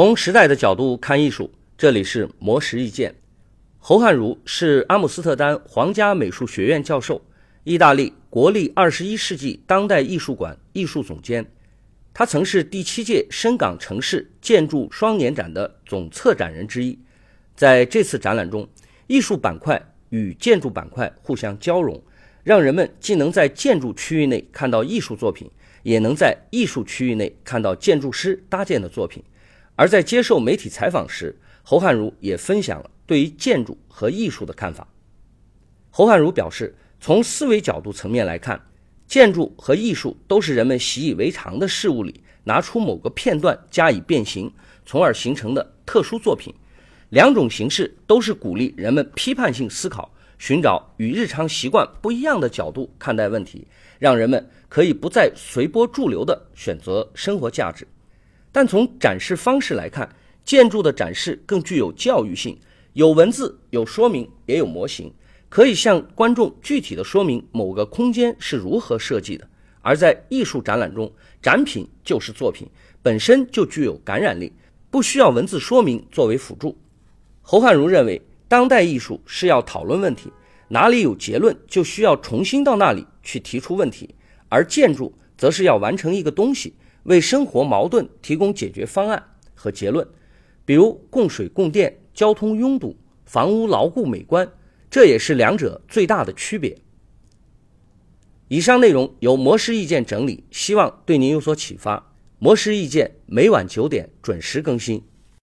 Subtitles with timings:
[0.00, 3.16] 从时代的角度看艺术，这里是魔石意见。
[3.80, 7.20] 侯汉儒是阿姆斯特丹皇家美术学院教授，
[7.64, 11.44] 意大利国立二十一世纪当代艺术馆艺术总监。
[12.14, 16.96] 他曾是第七届深港城市建筑双年展的总策展人之一。
[17.56, 18.68] 在这次展览中，
[19.08, 22.00] 艺术板块与建筑板块互相交融，
[22.44, 25.50] 让人们既能在建筑区域内看到艺术作品，
[25.82, 29.20] 也能在艺术区域内看到建筑师搭建的作品。
[29.78, 34.84] 而在接受媒体采访时，侯汉儒也分享了对于建筑和艺术的看法。
[35.88, 38.60] 侯汉儒表示，从思维角度层面来看，
[39.06, 44.52] 建筑和艺术都是人们习以为常的事物里拿出某个片段加以变形，
[44.84, 46.52] 从而形成的特殊作品。
[47.10, 53.64] 两种形式都是鼓励人们批判性思考，寻找与日常习惯不一样的角度看待问题，
[54.00, 57.86] 让人们可以不再随波逐流地选择生活价值。
[58.50, 60.08] 但从展示方式来看，
[60.44, 62.58] 建筑的展示更具有教育性，
[62.94, 65.12] 有文字、有说明，也有模型，
[65.48, 69.46] 可以向观众具体的说明某个空间是如何设计的。
[69.80, 71.10] 而在艺术展览中，
[71.40, 72.68] 展品就是作品，
[73.02, 74.52] 本身就具有感染力，
[74.90, 76.76] 不需要文字说明作为辅助。
[77.42, 80.32] 侯汉儒认为，当代艺术是要讨论问题，
[80.68, 84.06] 哪里有结论，就需要重新到那里去提出问题；
[84.48, 86.74] 而建筑则是要完成一个东西。
[87.08, 89.22] 为生活矛盾提供解决方案
[89.54, 90.06] 和结论，
[90.66, 94.46] 比如供水供电、交通拥堵、房屋牢固美观，
[94.90, 96.76] 这也是两者最大的区别。
[98.48, 102.12] 以上内容由模式意见整理，希望对您有所启发。
[102.38, 105.02] 模式意见每晚九点准时更新。